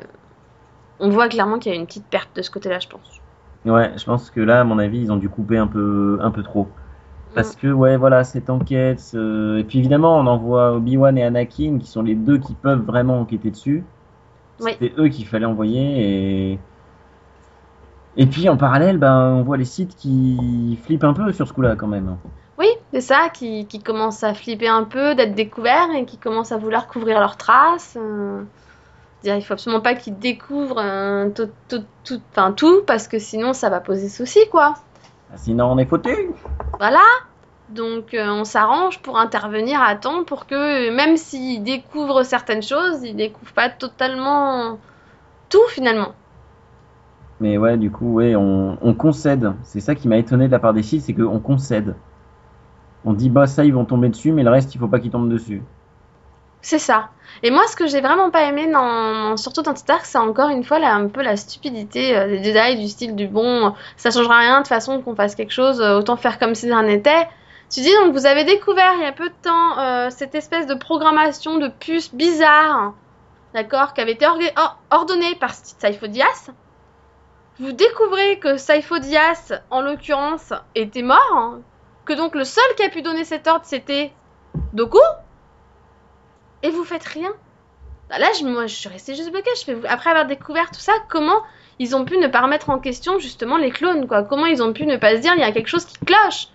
[1.00, 3.20] On voit clairement qu'il y a une petite perte de ce côté-là, je pense.
[3.64, 6.30] Ouais, je pense que là, à mon avis, ils ont dû couper un peu, un
[6.30, 6.68] peu trop.
[7.34, 9.00] Parce que, ouais, voilà, cette enquête.
[9.14, 13.20] Et puis évidemment, on envoie Obi-Wan et Anakin, qui sont les deux qui peuvent vraiment
[13.20, 13.84] enquêter dessus.
[14.58, 16.52] C'était eux qu'il fallait envoyer.
[16.52, 16.58] Et...
[18.16, 21.52] et puis en parallèle, ben, on voit les sites qui flippent un peu sur ce
[21.52, 22.16] coup-là quand même.
[22.58, 26.50] Oui, c'est ça, qui, qui commencent à flipper un peu, d'être découverts et qui commencent
[26.50, 27.96] à vouloir couvrir leurs traces.
[28.00, 28.42] euh.
[29.22, 33.18] Dire, il faut absolument pas qu'ils découvrent euh, tout, tout, tout, enfin, tout, parce que
[33.18, 34.74] sinon ça va poser souci, quoi.
[35.34, 36.30] Sinon, on est foutu.
[36.78, 37.02] Voilà.
[37.68, 43.02] Donc euh, on s'arrange pour intervenir à temps pour que même s'ils découvrent certaines choses,
[43.02, 44.78] ils découvrent pas totalement
[45.50, 46.12] tout finalement.
[47.40, 49.52] Mais ouais, du coup, ouais, on, on concède.
[49.64, 51.94] C'est ça qui m'a étonné de la part des sites, c'est qu'on concède.
[53.04, 55.10] On dit, bah ça, ils vont tomber dessus, mais le reste, il faut pas qu'ils
[55.10, 55.62] tombent dessus.
[56.60, 57.10] C'est ça.
[57.42, 60.64] Et moi, ce que j'ai vraiment pas aimé, dans, surtout dans Titark, c'est encore une
[60.64, 64.38] fois là, un peu la stupidité euh, des Jedi, du style du bon, ça changera
[64.38, 67.28] rien de façon qu'on fasse quelque chose, euh, autant faire comme si de rien n'était.
[67.70, 70.66] Tu dis donc, vous avez découvert il y a peu de temps euh, cette espèce
[70.66, 72.94] de programmation de puce bizarre,
[73.54, 74.26] d'accord, qui avait été
[74.90, 76.50] ordonnée par Saifo Dyas.
[77.60, 81.60] Vous découvrez que Saifo Dyas, en l'occurrence, était mort, hein,
[82.04, 84.12] que donc le seul qui a pu donner cet ordre c'était
[84.72, 84.98] Doku
[86.62, 87.32] et vous faites rien.
[88.08, 89.50] Bah là, je, moi, je suis restée juste bloquée.
[89.58, 91.42] Je fais, après avoir découvert tout ça, comment
[91.78, 94.22] ils ont pu ne pas remettre en question justement les clones, quoi?
[94.22, 96.48] Comment ils ont pu ne pas se dire il y a quelque chose qui cloche?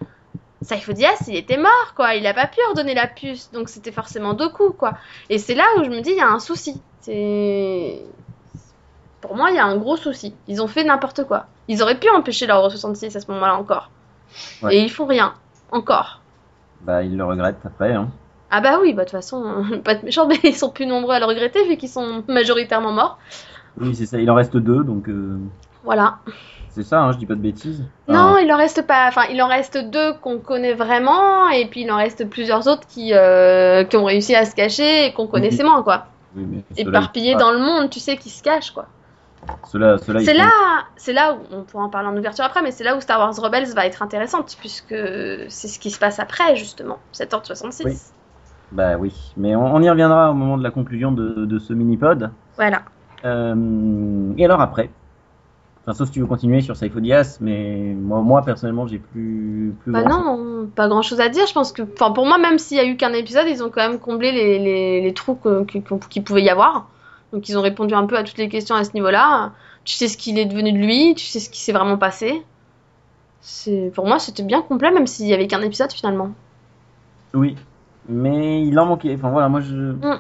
[0.62, 2.16] Saifo Dyas, il était mort, quoi.
[2.16, 4.94] Il a pas pu ordonner la puce, donc c'était forcément Doku, quoi.
[5.30, 6.82] Et c'est là où je me dis il y a un souci.
[7.02, 8.02] C'est
[9.22, 10.36] pour moi, il y a un gros souci.
[10.48, 11.46] Ils ont fait n'importe quoi.
[11.70, 13.90] Ils auraient pu empêcher l'ordre 66 à ce moment-là encore.
[14.62, 14.76] Ouais.
[14.76, 15.34] Et ils font rien.
[15.72, 16.22] Encore.
[16.82, 17.94] Bah, ils le regrettent après.
[17.94, 18.10] Hein.
[18.56, 21.16] Ah bah oui, bah de toute façon, pas être méchant, mais ils sont plus nombreux
[21.16, 23.18] à le regretter vu qu'ils sont majoritairement morts.
[23.82, 24.20] Oui, c'est ça.
[24.20, 25.40] Il en reste deux, donc euh,
[25.84, 26.18] Voilà.
[26.70, 27.84] c'est ça, hein, je dis pas de bêtises.
[28.08, 29.08] Non, il en reste pas.
[29.08, 32.86] Enfin, il en reste deux qu'on connaît vraiment, et puis il en reste plusieurs autres
[32.88, 36.06] qui, euh, qui ont réussi à se cacher et qu'on connaissait moins, quoi.
[36.36, 38.86] Oui, mais ceux-là, Éparpillés dans le monde, tu sais, qui se cachent, quoi.
[39.72, 40.52] C'est là,
[40.96, 43.20] c'est là où on pourra en parler en ouverture après, mais c'est là où Star
[43.20, 44.96] Wars Rebels va être intéressante puisque
[45.50, 47.82] c'est ce qui se passe après justement, 7h66.
[47.86, 47.98] Oui.
[48.74, 51.74] Bah oui, mais on, on y reviendra au moment de la conclusion de, de ce
[51.74, 52.32] mini-pod.
[52.56, 52.82] Voilà.
[53.24, 54.90] Euh, et alors après?
[55.86, 57.00] Enfin, sauf si tu veux continuer sur Saifo
[57.42, 61.46] mais moi, moi personnellement, j'ai plus, plus Bah grand- non, pas grand chose à dire.
[61.46, 63.70] Je pense que, enfin, pour moi, même s'il y a eu qu'un épisode, ils ont
[63.70, 65.38] quand même comblé les, les, les trous
[66.10, 66.88] qu'il pouvait y avoir.
[67.34, 69.52] Donc ils ont répondu un peu à toutes les questions à ce niveau-là.
[69.84, 72.42] Tu sais ce qu'il est devenu de lui, tu sais ce qui s'est vraiment passé.
[73.94, 76.30] Pour moi, c'était bien complet, même s'il y avait qu'un épisode finalement.
[77.34, 77.58] Oui,
[78.08, 79.14] mais il en manquait.
[79.16, 79.76] Enfin voilà, moi je.
[79.76, 80.20] Mm.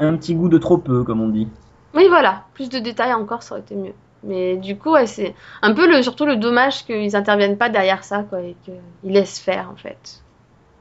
[0.00, 1.48] Un petit goût de trop peu, comme on dit.
[1.94, 3.92] Oui, voilà, plus de détails encore, ça aurait été mieux.
[4.22, 8.04] Mais du coup, ouais, c'est un peu le, surtout le dommage qu'ils interviennent pas derrière
[8.04, 10.22] ça, quoi, et qu'ils laissent faire, en fait.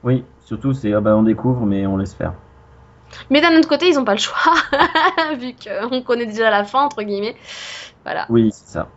[0.04, 2.34] Oui, surtout c'est ah bah on découvre, mais on laisse faire.
[3.30, 4.54] Mais d'un autre côté, ils ont pas le choix,
[5.38, 7.36] vu qu'on connaît déjà la fin, entre guillemets.
[8.04, 8.88] Voilà, Oui, c'est ça.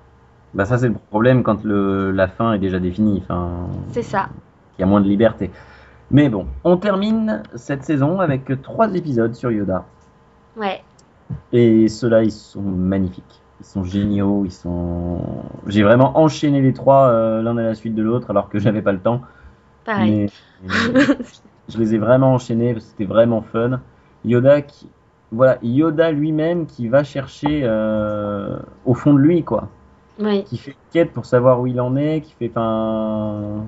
[0.55, 3.23] Bah ça c'est le problème quand le, la fin est déjà définie.
[3.25, 4.29] Enfin, c'est ça.
[4.79, 5.51] il y a moins de liberté.
[6.13, 9.87] Mais bon, on termine cette saison avec trois épisodes sur Yoda.
[10.59, 10.83] Ouais.
[11.53, 13.41] Et ceux-là, ils sont magnifiques.
[13.61, 14.45] Ils sont géniaux.
[14.45, 15.21] Ils sont.
[15.67, 18.83] J'ai vraiment enchaîné les trois euh, l'un à la suite de l'autre, alors que j'avais
[18.83, 19.23] pas le temps.
[19.87, 20.31] Pareil.
[20.63, 20.69] Mais,
[21.69, 23.81] je les ai vraiment enchaînés parce que c'était vraiment fun.
[24.27, 24.91] Yoda qui,
[25.33, 29.69] voilà, Yoda lui-même qui va chercher euh, au fond de lui, quoi.
[30.19, 30.45] Oui.
[30.45, 32.51] Qui fait une quête pour savoir où il en est, qui fait.
[32.51, 33.65] Enfin.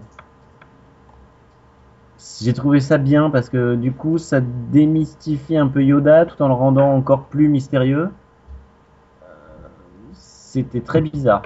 [2.40, 6.48] J'ai trouvé ça bien parce que du coup, ça démystifie un peu Yoda tout en
[6.48, 8.10] le rendant encore plus mystérieux.
[9.22, 9.26] Euh,
[10.14, 11.42] C'était très bizarre.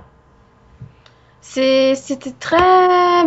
[1.41, 2.57] C'est- C'était très...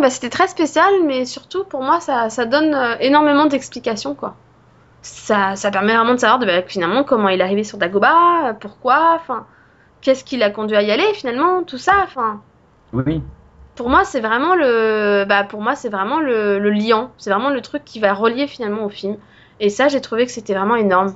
[0.00, 4.34] Bah, c'était très spécial, mais surtout pour moi, ça, ça donne euh, énormément d'explications, quoi.
[5.02, 8.50] Ça, ça permet vraiment de savoir de, bah, finalement comment il est arrivé sur Dagobah,
[8.50, 9.46] euh, pourquoi, enfin,
[10.00, 12.40] qu'est-ce qui l'a conduit à y aller finalement, tout ça, enfin.
[12.92, 13.20] Oui.
[13.74, 17.10] Pour moi, c'est vraiment le, bah, pour moi, c'est vraiment le, le liant.
[17.16, 19.16] C'est vraiment le truc qui va relier finalement au film.
[19.60, 21.14] Et ça, j'ai trouvé que c'était vraiment énorme.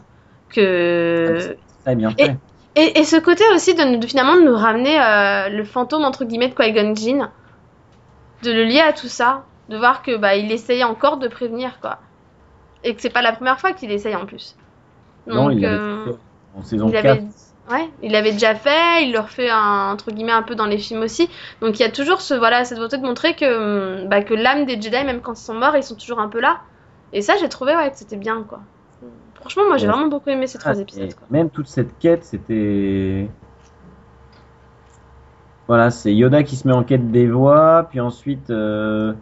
[0.48, 2.36] Que est bien fait.
[2.74, 6.48] et, et ce côté aussi de, finalement de nous ramener euh, le fantôme entre guillemets
[6.48, 7.28] de Qui-Gon Jinn,
[8.42, 11.80] de le lier à tout ça, de voir que bah il essayait encore de prévenir
[11.80, 11.98] quoi,
[12.84, 14.56] et que c'est pas la première fois qu'il essaye en plus.
[15.26, 16.12] non, il euh, fait
[16.56, 17.06] en saison il 4.
[17.06, 17.24] avait,
[17.70, 20.78] ouais, il l'avait déjà fait, il le refait un- entre guillemets un peu dans les
[20.78, 21.28] films aussi.
[21.60, 24.34] Donc il y a toujours ce voilà cette volonté de montrer que hum, bah, que
[24.34, 26.58] l'âme des Jedi même quand ils sont morts, ils sont toujours un peu là.
[27.12, 28.60] Et ça j'ai trouvé ouais que c'était bien quoi.
[29.34, 29.92] Franchement moi j'ai Ouais.
[29.92, 31.14] vraiment beaucoup aimé ces trois Ah, épisodes.
[31.14, 31.26] Quoi.
[31.30, 33.28] Même toute cette quête, c'était.
[35.68, 39.12] Voilà, c'est Yoda qui se met en quête des voix, puis ensuite euh,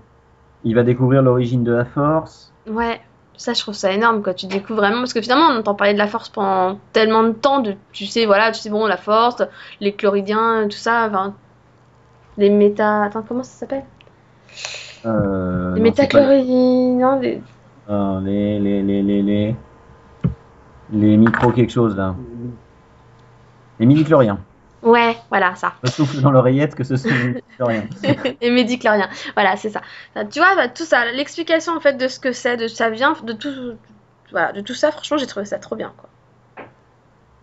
[0.62, 2.52] il va découvrir l'origine de la Force.
[2.68, 3.00] Ouais,
[3.36, 4.34] ça je trouve ça énorme quoi.
[4.34, 7.32] Tu découvres vraiment parce que finalement on entend parler de la force pendant tellement de
[7.32, 9.42] temps de tu sais voilà, tu sais bon la force,
[9.80, 11.34] les chloridiens, tout ça, enfin
[12.36, 13.84] les méta attends comment ça s'appelle?
[15.06, 17.42] Euh, Les métachloridiens, les...
[17.90, 19.56] Euh, les, les, les, les, les,
[20.92, 22.14] les micro quelque chose là.
[23.78, 24.38] Les midi-chloriens.
[24.84, 25.72] Ouais, voilà ça.
[25.82, 27.08] Je souffle dans l'oreillette que ce sont
[28.40, 29.08] les médicloriens.
[29.34, 29.80] Voilà, c'est ça.
[30.12, 32.90] Ça, Tu vois, bah, tout ça, l'explication en fait de ce que c'est, de ça
[32.90, 33.50] vient, de tout
[34.30, 36.08] voilà, de tout ça, franchement, j'ai trouvé ça trop bien quoi.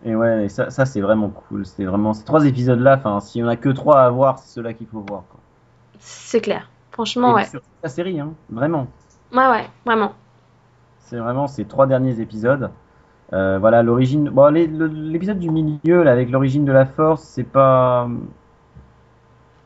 [0.03, 1.65] Et ouais, et ça, ça c'est vraiment cool.
[1.65, 2.95] C'était vraiment ces trois épisodes là.
[2.97, 5.23] Enfin, s'il y en a que trois à voir, c'est ceux-là qu'il faut voir.
[5.99, 6.69] C'est clair.
[6.91, 7.45] Franchement, Et ouais.
[7.45, 8.87] sur toute la série, hein, vraiment.
[9.31, 10.13] Ouais, ouais, vraiment.
[10.99, 12.71] C'est vraiment ces trois derniers épisodes.
[13.33, 14.29] Euh, voilà, l'origine.
[14.29, 18.07] Bon, l'épisode du milieu, là, avec l'origine de la force, c'est pas.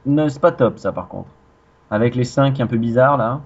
[0.05, 1.29] C'est pas top, ça, par contre.
[1.89, 3.41] Avec les cinq un peu bizarres, là.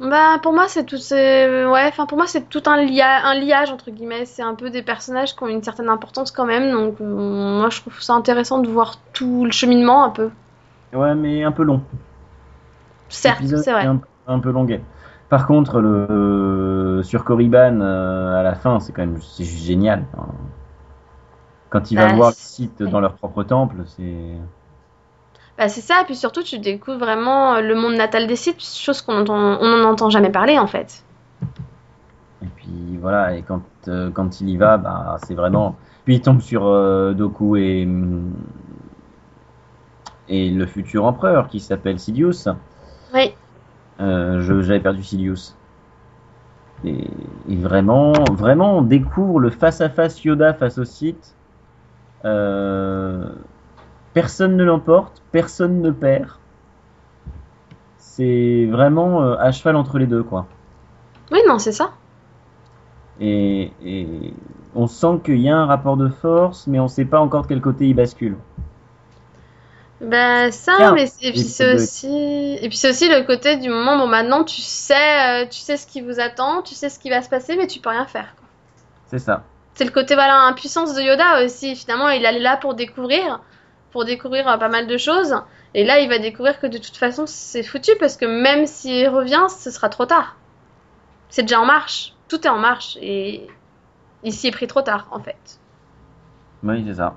[0.00, 3.26] Bah pour moi c'est tout ouais enfin pour moi c'est tout un lia...
[3.26, 6.46] un liage entre guillemets c'est un peu des personnages qui ont une certaine importance quand
[6.46, 10.30] même donc euh, moi je trouve ça intéressant de voir tout le cheminement un peu
[10.94, 11.82] Ouais, mais un peu long.
[13.10, 14.80] certes c'est vrai Un, un peu longuet.
[15.28, 19.64] Par contre, le euh, sur Korriban, euh, à la fin, c'est quand même c'est juste
[19.64, 20.04] génial.
[20.14, 20.28] Enfin,
[21.68, 24.38] quand il va Bah, voir le site dans leur propre temple, c'est.
[25.58, 28.62] bah c'est ça et puis surtout tu découvres vraiment euh, le monde natal des sites
[28.62, 31.04] chose qu'on entend on n'en entend jamais parler en fait
[32.42, 35.76] Et puis voilà, et quand, euh, quand il y va, bah, c'est vraiment.
[36.04, 38.34] Puis il tombe sur euh, Doku et, hum,
[40.28, 42.46] et le futur empereur qui s'appelle Sidious.
[43.12, 43.36] oui
[44.00, 45.54] Euh, J'avais perdu Sidious.
[46.84, 47.08] Et,
[47.48, 51.34] et vraiment, vraiment, on découvre le face-à-face Yoda face au site.
[52.24, 53.24] Euh,
[54.12, 56.28] personne ne l'emporte, personne ne perd.
[57.98, 60.46] C'est vraiment euh, à cheval entre les deux, quoi.
[61.32, 61.90] oui non c'est ça
[63.20, 64.34] Et, et
[64.74, 67.48] on sent qu'il y a un rapport de force, mais on sait pas encore de
[67.48, 68.36] quel côté il bascule.
[70.00, 71.82] Bah ça mais c'est- et puis c'est épisode deux.
[71.82, 75.58] aussi et puis c'est aussi le côté du moment bon maintenant tu sais euh, tu
[75.58, 77.88] sais ce qui vous attend tu sais ce qui va se passer mais tu peux
[77.90, 78.34] rien faire.
[79.06, 79.44] C'est ça.
[79.74, 81.76] C'est le côté voilà impuissance de Yoda aussi.
[81.76, 83.40] Finalement, il est là pour découvrir,
[83.92, 85.34] pour découvrir euh, pas mal de choses.
[85.74, 89.06] Et là, il va découvrir que de toute façon, c'est foutu parce que même s'il
[89.08, 90.36] revient, ce sera trop tard.
[91.28, 92.14] C'est déjà en marche.
[92.28, 93.46] Tout est en marche et
[94.24, 95.60] il s'y est pris trop tard en fait.
[96.62, 97.14] Oui, c'est ça.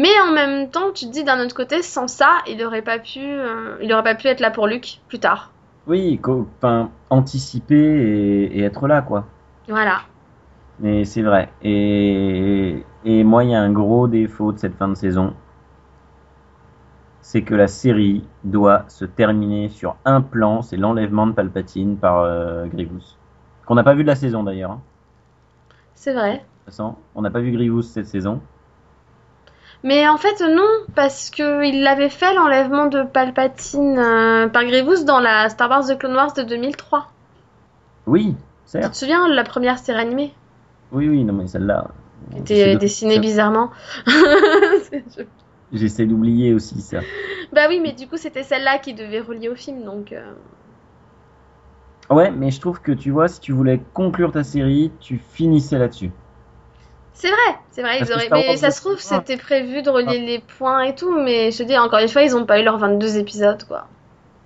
[0.00, 3.00] Mais en même temps, tu te dis d'un autre côté, sans ça, il aurait pas
[3.00, 5.50] pu, euh, il aurait pas pu être là pour Luke plus tard.
[5.88, 6.20] Oui,
[6.58, 9.26] enfin, anticiper et, et être là, quoi.
[9.68, 10.02] Voilà.
[10.78, 11.50] Mais c'est vrai.
[11.62, 15.34] Et, et moi, il y a un gros défaut de cette fin de saison.
[17.20, 22.20] C'est que la série doit se terminer sur un plan, c'est l'enlèvement de Palpatine par
[22.20, 23.16] euh, Grievous.
[23.66, 24.70] Qu'on n'a pas vu de la saison d'ailleurs.
[24.70, 24.80] hein.
[25.94, 26.34] C'est vrai.
[26.34, 28.40] De toute façon, on n'a pas vu Grievous cette saison.
[29.84, 35.04] Mais en fait, non, parce que il l'avait fait l'enlèvement de Palpatine euh, par Grievous
[35.04, 37.06] dans la Star Wars The Clone Wars de 2003.
[38.06, 38.92] Oui, Tu certes.
[38.92, 40.32] te souviens, la première série animée?
[40.92, 41.88] Oui, oui, non, mais celle-là.
[42.32, 43.70] qui était de- dessinée bizarrement.
[45.72, 47.00] J'essaie d'oublier aussi ça.
[47.52, 50.12] bah oui, mais du coup, c'était celle-là qui devait relier au film, donc.
[50.12, 50.32] euh,
[52.10, 55.78] Ouais, mais je trouve que tu vois, si tu voulais conclure ta série, tu finissais
[55.78, 56.10] là-dessus.
[57.20, 58.28] C'est vrai, c'est vrai, Parce ils auraient...
[58.30, 61.62] Mais ça se trouve, c'était prévu de relier les points et tout, mais je te
[61.64, 63.88] dis, encore une fois, ils ont pas eu leurs 22 épisodes, quoi.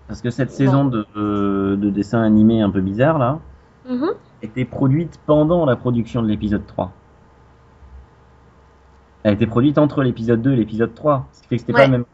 [0.09, 0.55] Parce que cette Bon.
[0.57, 3.41] saison de, euh, de dessin animé un peu bizarre, là,
[3.87, 4.13] Mhm.
[4.41, 6.93] était produite pendant la production de l'épisode 3.
[9.23, 11.27] Elle a été produite entre l'épisode 2 et l'épisode 3.
[11.33, 11.85] Ce qui fait que c'était pas Ouais.
[11.85, 12.05] la même.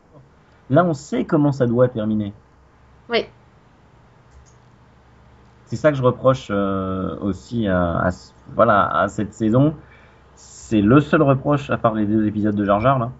[0.70, 2.32] Là, on sait comment ça doit terminer.
[3.08, 3.26] Oui.
[5.66, 8.10] C'est ça que je reproche euh, aussi à, à
[8.54, 9.74] voilà, à cette saison.
[10.70, 13.10] C'est le seul reproche, à part les deux épisodes de Jar Jar, là,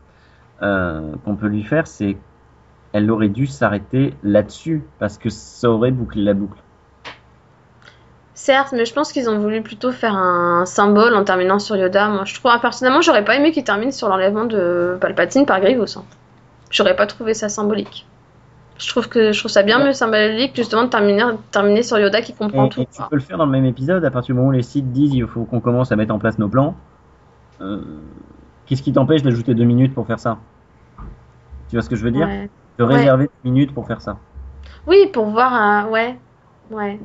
[0.60, 2.18] euh, qu'on peut lui faire, c'est
[2.92, 6.58] elle aurait dû s'arrêter là-dessus, parce que ça aurait bouclé la boucle.
[8.34, 12.08] Certes, mais je pense qu'ils ont voulu plutôt faire un symbole en terminant sur Yoda.
[12.08, 15.96] Moi, je trouve, personnellement, j'aurais pas aimé qu'ils terminent sur l'enlèvement de Palpatine par Grievous.
[15.98, 16.04] hein.
[16.70, 18.06] J'aurais pas trouvé ça symbolique.
[18.78, 19.86] Je trouve que je trouve ça bien Ouais.
[19.86, 22.82] mieux symbolique justement de terminer, terminer sur Yoda qui comprend Et, tout.
[22.82, 24.62] et tu peux le faire dans le même épisode, à partir du moment où les
[24.62, 26.76] sites disent il faut qu'on commence à mettre en place nos plans.
[27.60, 27.80] Euh,
[28.66, 30.38] Qu'est-ce qui t'empêche d'ajouter deux minutes pour faire ça?
[31.68, 32.28] Tu vois ce que je veux dire?
[32.28, 32.50] Ouais.
[32.78, 32.90] De Ouais.
[32.94, 34.18] réserver deux minutes pour faire ça.
[34.86, 35.86] Oui, pour voir un.
[35.88, 36.16] Ouais.
[36.70, 36.98] Ouais.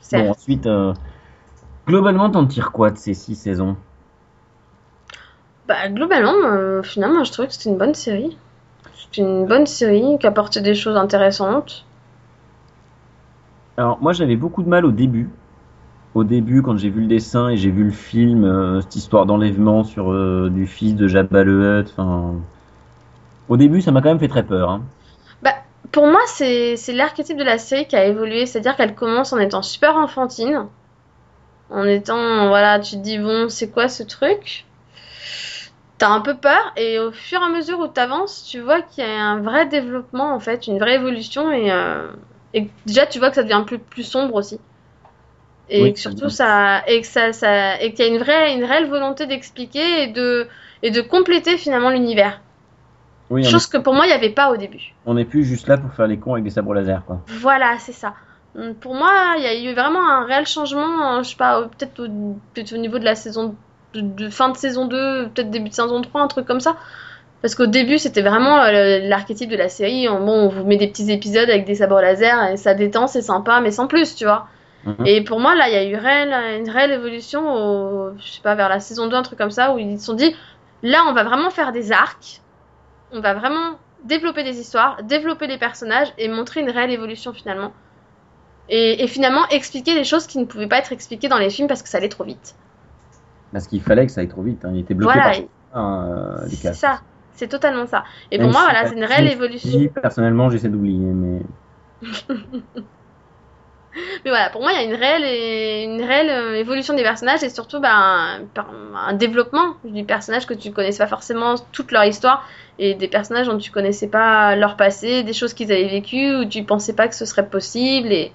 [0.00, 0.24] Certes.
[0.24, 0.92] Bon, ensuite, euh,
[1.86, 3.76] globalement, t'en tires quoi de ces six saisons?
[5.66, 8.36] Bah, globalement, euh, finalement, je trouvais que c'était une bonne série.
[8.96, 11.84] C'était une bonne série qui apportait des choses intéressantes.
[13.76, 15.28] Alors, moi, j'avais beaucoup de mal au début.
[16.14, 19.26] Au début, quand j'ai vu le dessin et j'ai vu le film, euh, cette histoire
[19.26, 21.94] d'enlèvement sur euh, du fils de Jabba le Hutt.
[23.48, 24.70] Au début, ça m'a quand même fait très peur.
[24.70, 24.82] hein.
[25.92, 29.38] Pour moi, c'est c'est l'archétype de la série qui a évolué, c'est-à-dire qu'elle commence en
[29.38, 30.66] étant super enfantine,
[31.70, 34.64] en étant, voilà, tu te dis, bon, c'est quoi ce truc?
[35.98, 39.04] T'as un peu peur, et au fur et à mesure où t'avances, tu vois qu'il
[39.04, 42.08] y a un vrai développement, en fait, une vraie évolution, et, euh,
[42.54, 44.58] et déjà, tu vois que ça devient plus, plus sombre aussi.
[45.70, 48.18] Et Oui, que ça surtout, ça, et que ça, ça, et qu'il y a une
[48.18, 50.46] vraie, une réelle volonté d'expliquer et de,
[50.82, 52.40] et de compléter finalement l'univers.
[53.30, 54.94] Oui, Chose que pour moi, il n'y avait pas au début.
[55.06, 57.20] on n'est plus juste là pour faire les cons avec des sabres laser, quoi.
[57.28, 58.14] Voilà, c'est ça.
[58.56, 61.62] Hum, Pour moi, il y a eu vraiment un réel changement, euh, je sais pas,
[61.62, 62.08] peut-être au,
[62.52, 63.54] peut-être au niveau de la saison
[63.94, 66.76] de, de fin de saison 2, peut-être début de saison 3, un truc comme ça.
[67.40, 70.06] Parce qu'au début, c'était vraiment euh, l'archétype de la série.
[70.08, 73.22] Bon, on vous met des petits épisodes avec des sabres laser et ça détend, c'est
[73.22, 74.46] sympa, mais sans plus, tu vois.
[74.86, 75.04] Mhm.
[75.06, 75.94] Et pour moi, là, il y a eu
[76.60, 79.74] une réelle évolution, au, je sais pas, vers la saison 2, un truc comme ça,
[79.74, 80.34] où ils se sont dit,
[80.82, 82.42] là, on va vraiment faire des arcs,
[83.12, 87.72] on va vraiment développer des histoires, développer les personnages et montrer une réelle évolution finalement.
[88.68, 91.68] Et, et finalement expliquer les choses qui ne pouvaient pas être expliquées dans les films
[91.68, 92.54] parce que ça allait trop vite.
[93.52, 94.64] Parce qu'il fallait que ça aille trop vite.
[94.64, 94.70] hein.
[94.74, 95.32] Il était bloqué Voilà,
[95.72, 97.00] par hein, euh, c'est ça,
[97.34, 98.04] c'est totalement ça.
[98.30, 99.78] Et Même pour moi, si voilà, c'est une réelle évolution.
[100.02, 101.40] Personnellement, j'essaie d'oublier, mais
[104.24, 107.42] Mais voilà, pour moi, il y a une réelle, une réelle euh, évolution des personnages
[107.42, 112.46] et surtout bah, un, développement du personnage que tu connaissais pas forcément toute leur histoire
[112.78, 116.44] et des personnages dont tu connaissais pas leur passé, des choses qu'ils avaient vécues ou
[116.44, 118.12] tu pensais pas que ce serait possible.
[118.12, 118.32] Et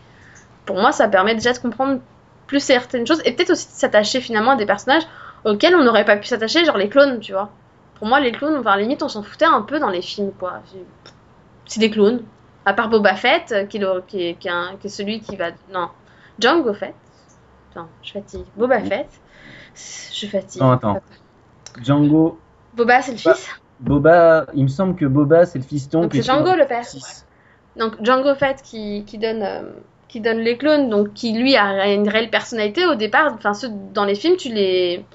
[0.65, 1.99] pour moi, ça permet déjà de comprendre
[2.47, 5.03] plus certaines choses et peut-être aussi de s'attacher finalement à des personnages
[5.45, 7.49] auxquels on n'aurait pas pu s'attacher, genre les clones, tu vois.
[7.95, 10.61] Pour moi, les clones, enfin, limite, on s'en foutait un peu dans les films, quoi.
[11.65, 12.23] C'est des clones.
[12.65, 14.89] À part Boba Fett, euh, qui est, le- qui est- qui est un- qui est
[14.89, 15.51] celui qui va.
[15.71, 15.89] Non,
[16.39, 16.93] Django Fett.
[17.71, 18.45] Attends, je fatigue.
[18.55, 19.07] Boba Fett.
[19.75, 20.61] Je fatigue.
[20.61, 20.99] Non, attends.
[21.81, 22.39] Django,
[22.73, 23.49] Boba, c'est le Bah, fils.
[23.79, 26.01] Boba, il me semble que Boba c'est le fiston.
[26.01, 26.83] Donc c'est est Django le père.
[27.77, 29.43] Donc Django Fett qui, qui donne.
[29.43, 29.61] euh,
[30.07, 33.31] qui donne les clones, donc qui lui a une réelle personnalité au départ.
[33.31, 35.05] Enfin, ceux dans les films, tu les,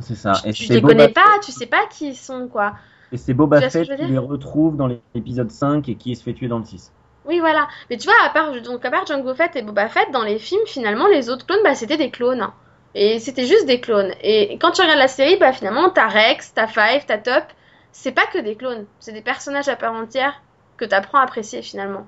[0.00, 0.32] C'est ça.
[0.42, 2.72] tu, Et tu les Boba connais Fett- pas, tu sais pas qui ils sont, quoi.
[3.12, 6.48] Et c'est Boba Fett qui les retrouve dans l'épisode 5 et qui se fait tuer
[6.48, 6.92] dans le 6.
[7.26, 7.68] Oui, voilà.
[7.90, 10.38] Mais tu vois, à part, donc, à part Django Fett et Boba Fett, dans les
[10.38, 12.46] films, finalement, les autres clones, bah, c'était des clones.
[12.94, 14.12] Et c'était juste des clones.
[14.22, 17.44] Et quand tu regardes la série, bah, finalement, t'as Rex, t'as Five, t'as Top.
[17.92, 18.86] C'est pas que des clones.
[19.00, 20.42] C'est des personnages à part entière
[20.76, 22.06] que t'apprends à apprécier, finalement.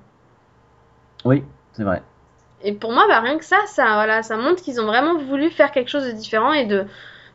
[1.25, 2.03] Oui, c'est vrai.
[2.63, 5.49] Et pour moi, bah, rien que ça, ça, voilà, ça montre qu'ils ont vraiment voulu
[5.49, 6.85] faire quelque chose de différent et de,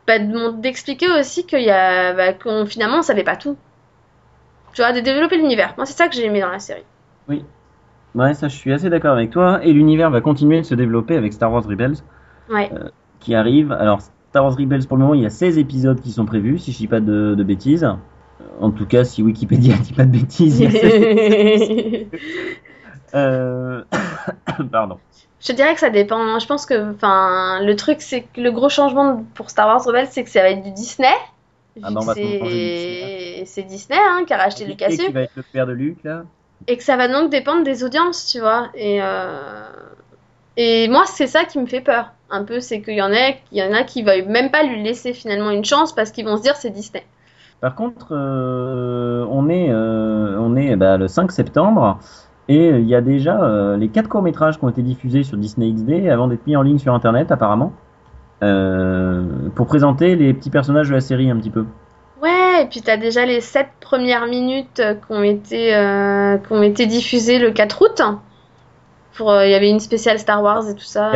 [0.07, 3.57] bah, d'expliquer aussi qu'il y a, bah, qu'on, finalement, on savait pas tout.
[4.73, 5.73] Tu vois, de développer l'univers.
[5.77, 6.83] Moi, c'est ça que j'ai aimé dans la série.
[8.15, 9.59] Ouais, ça je suis assez d'accord avec toi.
[9.63, 11.95] Et l'univers va continuer de se développer avec Star Wars Rebels
[12.49, 12.69] Ouais.
[13.19, 13.71] qui arrive.
[13.71, 16.59] Alors, Star Wars Rebels pour le moment, il y a 16 épisodes qui sont prévus,
[16.59, 17.87] si je dis pas de, de bêtises.
[18.59, 22.07] En tout cas, si Wikipédia dit pas de bêtises, il y a 16
[23.15, 23.83] Euh,
[24.71, 24.99] Pardon.
[25.39, 26.39] Je dirais que ça dépend.
[26.39, 30.07] Je pense que, enfin, le truc, c'est que le gros changement pour Star Wars Rebels,
[30.09, 31.13] c'est que ça va être du Disney.
[31.81, 35.65] Ah bah, c'est Disney hein, qui a racheté Et Lucasfilm qui va être le père
[35.65, 36.23] de Luke là
[36.67, 38.69] et que ça va donc dépendre des audiences, tu vois.
[38.75, 39.65] Et, euh,
[40.55, 42.11] Et moi, c'est ça qui me fait peur.
[42.29, 44.63] Un peu, c'est qu'il y en a, il y en a qui veulent même pas
[44.63, 47.03] lui laisser finalement une chance parce qu'ils vont se dire c'est Disney.
[47.59, 51.99] Par contre, euh, on est, euh, on est bah, le 5 septembre
[52.49, 55.71] et il y a déjà euh, les quatre courts-métrages qui ont été diffusés sur Disney
[55.71, 57.73] XD avant d'être mis en ligne sur Internet apparemment.
[59.55, 61.65] pour présenter les petits personnages de la série un petit peu.
[62.21, 65.69] Ouais, et puis t'as déjà les sept premières minutes qui ont été,
[66.45, 68.01] qui ont été diffusées le 4 août.
[69.19, 71.11] Il y avait une spéciale Star Wars et tout ça.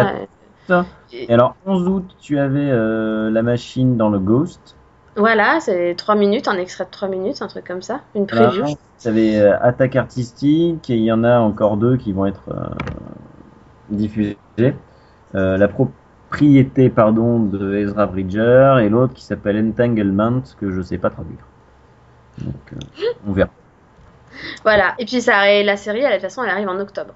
[1.12, 4.77] Et alors, 11 août, tu avais la machine dans le Ghost.
[5.18, 8.66] Voilà, c'est 3 minutes, un extrait de 3 minutes, un truc comme ça, une preview.
[9.00, 12.44] Vous avez euh, Attaque artistique et il y en a encore deux qui vont être
[12.52, 12.70] euh,
[13.90, 14.38] diffusés.
[15.34, 21.00] Euh, la propriété pardon, de Ezra Bridger et l'autre qui s'appelle Entanglement, que je sais
[21.00, 21.40] pas traduire.
[22.44, 22.76] Donc,
[23.28, 23.50] on verra.
[24.64, 27.16] Voilà, et puis ça, la série, de toute façon, elle arrive en octobre.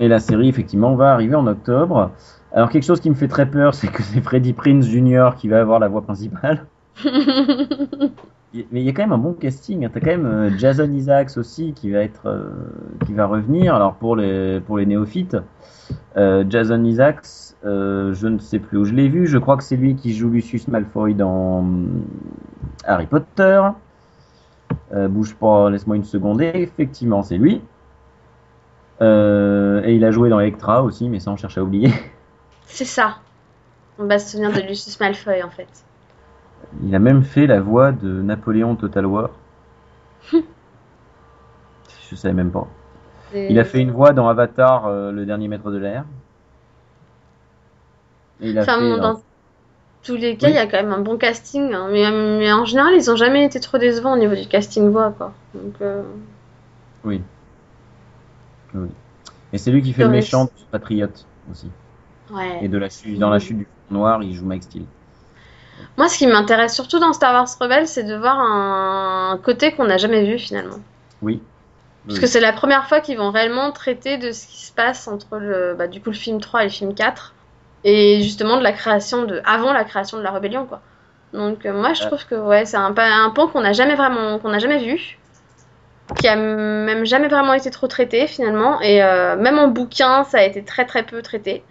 [0.00, 2.10] Et la série, effectivement, va arriver en octobre.
[2.52, 5.30] Alors, quelque chose qui me fait très peur, c'est que c'est Freddie Prince Jr.
[5.38, 6.66] qui va avoir la voix principale.
[8.54, 9.88] Mais il y a quand même un bon casting.
[9.88, 12.50] T'as quand même euh, Jason Isaacs aussi qui va être, euh,
[13.06, 13.74] qui va revenir.
[13.74, 15.38] Alors pour les pour les néophytes,
[16.16, 19.26] euh, Jason Isaacs, je ne sais plus où je l'ai vu.
[19.26, 21.64] Je crois que c'est lui qui joue Lucius Malfoy dans
[22.84, 23.62] Harry Potter.
[25.08, 26.42] bouge pas, laisse-moi une seconde.
[26.42, 27.62] Et effectivement, c'est lui.
[29.00, 31.90] et il a joué dans Electra aussi, mais ça on cherche à oublier.
[32.66, 33.16] C'est ça.
[33.98, 35.68] On va se souvenir de Lucius Malfoy en fait.
[36.82, 39.30] Il a même fait la voix de Napoléon Total War.
[40.32, 42.66] Je savais même pas.
[43.34, 46.04] Il a fait une voix dans Avatar, euh, le dernier maître de l'air.
[48.40, 49.20] dans
[50.02, 51.72] tous les cas, il y a quand même un bon casting.
[51.72, 51.88] Hein.
[51.90, 55.14] Mais, en général, ils ont jamais été trop décevants au niveau du casting voix.
[55.16, 55.32] Quoi.
[55.80, 56.02] Euh,
[57.04, 57.22] oui.
[59.52, 61.70] Et c'est lui qui fait le méchant Patriote aussi.
[62.62, 64.86] Et de la dans la chute du noir, il joue Mike Steele.
[65.96, 69.84] Moi, ce qui m'intéresse surtout dans Star Wars Rebels, c'est de voir un côté qu'on
[69.84, 70.78] n'a jamais vu finalement.
[71.22, 71.40] Oui.
[72.06, 75.06] Parce que c'est la première fois qu'ils vont réellement traiter de ce qui se passe
[75.06, 77.34] entre le, bah, du coup, le film 3 et le film 4.
[77.84, 79.40] Et justement de la création de.
[79.44, 80.80] avant la création de la rébellion, quoi.
[81.32, 84.38] Donc, euh, moi, je trouve que ouais, c'est un, un pan qu'on n'a jamais vraiment.
[84.38, 85.18] qu'on n'a jamais vu.
[86.18, 88.80] Qui a même jamais vraiment été trop traité finalement.
[88.80, 91.64] Et euh, même en bouquin, ça a été très très peu traité.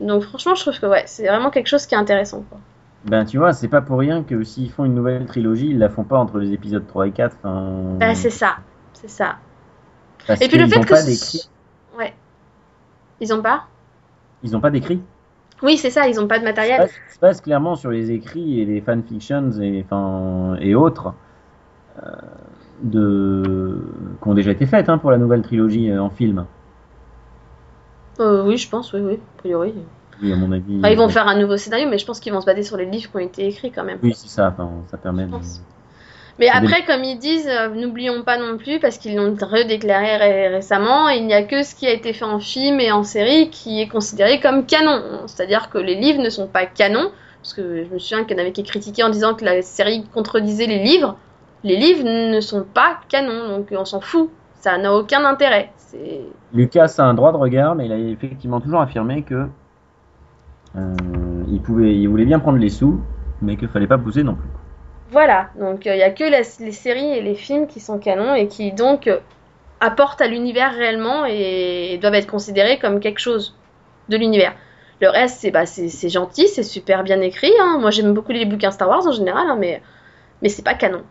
[0.00, 2.58] Donc, franchement, je trouve que ouais, c'est vraiment quelque chose qui est intéressant, quoi.
[3.04, 5.88] Ben tu vois, c'est pas pour rien que s'ils font une nouvelle trilogie, ils la
[5.88, 7.36] font pas entre les épisodes 3 et 4.
[7.98, 8.56] Ben c'est ça,
[8.92, 9.36] c'est ça.
[10.28, 10.88] et puis le fait que...
[10.88, 12.14] Pas Ouais.
[13.20, 13.64] Ils ont pas
[14.42, 15.02] Ils ont pas d'écrit
[15.62, 16.88] Oui, c'est ça, ils ont pas de matériel.
[16.88, 21.14] Ça se passe clairement sur les écrits et les fanfictions et, enfin, et autres
[22.02, 22.10] euh,
[22.82, 23.82] de...
[24.22, 26.44] qui ont déjà été faites hein, pour la nouvelle trilogie euh, en film.
[28.20, 29.74] Euh, oui, je pense, oui, oui, a priori
[30.22, 30.80] mon avis.
[30.92, 32.86] ils vont faire un nouveau scénario, mais je pense qu'ils vont se baser sur les
[32.86, 33.98] livres qui ont été écrits quand même.
[34.02, 34.54] Oui, c'est ça,
[34.90, 35.32] ça permet de...
[36.40, 41.10] Mais après, comme ils disent, euh, n'oublions pas non plus, parce qu'ils l'ont redéclaré récemment,
[41.10, 43.82] il n'y a que ce qui a été fait en film et en série qui
[43.82, 45.02] est considéré comme canon.
[45.26, 47.10] C'est-à-dire que les livres ne sont pas canons,
[47.42, 49.60] parce que je me souviens qu'il y en avait qui critiquaient en disant que la
[49.60, 51.16] série contredisait les livres.
[51.62, 54.30] Les livres ne sont pas canons, donc on s'en fout.
[54.54, 55.70] Ça n'a aucun intérêt.
[56.54, 59.46] Lucas a un droit de regard, mais il a effectivement toujours affirmé que
[60.76, 63.00] il, pouvait, il voulait bien prendre les sous,
[63.42, 64.48] mais qu'il fallait pas pousser non plus.
[65.10, 68.34] Voilà, donc il euh, n'y a que les séries et les films qui sont canons
[68.34, 69.18] et qui donc euh,
[69.80, 73.56] apportent à l'univers réellement et, doivent être considérés comme quelque chose
[74.08, 74.54] de l'univers.
[75.00, 75.64] Le reste, c'est bah,
[76.08, 77.52] gentil, c'est super bien écrit.
[77.60, 77.78] Hein.
[77.80, 79.82] Moi, j'aime beaucoup les bouquins Star Wars en général, hein, mais,
[80.42, 81.02] mais c'est pas canon.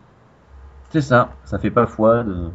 [0.90, 2.50] C'est ça, ça fait pas foi de,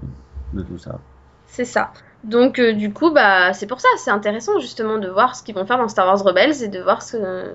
[0.54, 0.98] de tout ça.
[1.46, 1.92] C'est ça.
[2.26, 5.54] Donc euh, du coup, bah c'est pour ça, c'est intéressant justement de voir ce qu'ils
[5.54, 7.52] vont faire dans Star Wars Rebels et de voir ce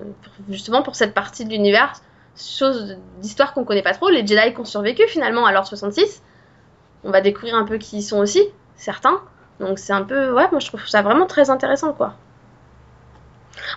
[0.49, 1.91] justement pour cette partie de l'univers,
[2.37, 6.23] chose d'histoire qu'on connaît pas trop, les Jedi qui ont survécu finalement à l'ordre 66.
[7.03, 8.41] On va découvrir un peu qui ils sont aussi,
[8.77, 9.21] certains.
[9.59, 12.15] Donc c'est un peu ouais, moi je trouve ça vraiment très intéressant quoi.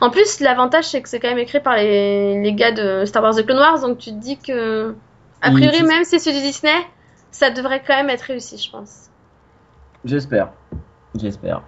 [0.01, 3.21] En plus, l'avantage c'est que c'est quand même écrit par les, les gars de Star
[3.21, 4.95] Wars The Clone Wars, donc tu te dis que
[5.43, 6.87] a priori même si c'est du Disney,
[7.33, 9.11] ça devrait quand même être réussi, je pense.
[10.05, 10.53] J'espère.
[11.17, 11.62] J'espère.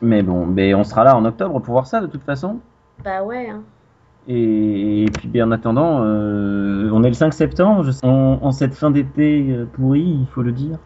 [0.00, 2.58] Mais bon, mais on sera là en octobre pour voir ça de toute façon.
[3.04, 3.48] Bah ouais.
[3.48, 3.62] Hein.
[4.28, 8.90] Et, puis bien en attendant, euh, on est le 5 septembre, je en, cette fin
[8.90, 10.76] d'été euh, pourri, il faut le dire.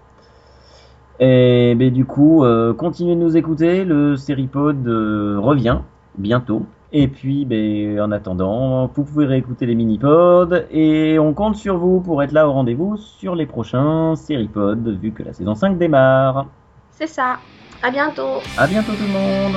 [1.19, 5.79] Et ben, du coup, euh, continuez de nous écouter, le Seripod revient
[6.17, 6.67] bientôt.
[6.93, 12.01] Et puis, ben, en attendant, vous pouvez réécouter les mini-pods et on compte sur vous
[12.01, 16.47] pour être là au rendez-vous sur les prochains Seripods vu que la saison 5 démarre.
[16.99, 17.39] C'est ça.
[17.83, 18.41] À bientôt.
[18.57, 19.57] À bientôt tout le monde.